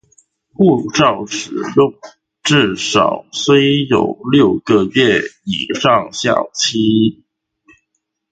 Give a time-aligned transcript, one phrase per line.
[0.55, 1.93] 護照使用
[2.41, 7.23] 至少須有六個月以上效期